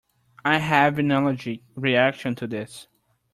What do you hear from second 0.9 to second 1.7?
an allergic